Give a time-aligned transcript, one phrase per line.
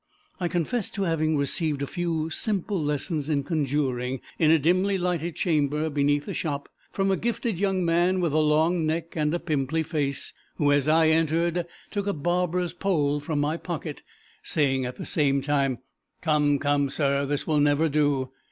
[0.39, 5.35] I confess to having received a few simple lessons in conjuring, in a dimly lighted
[5.35, 9.37] chamber beneath a shop, from a gifted young man with a long neck and a
[9.39, 14.01] pimply face, who as I entered took a barber's pole from my pocket,
[14.41, 15.77] saying at the same time,
[16.23, 18.31] "Come, come, sir, this will never do."